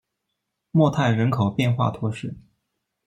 [0.71, 2.33] 莫泰人口变化图示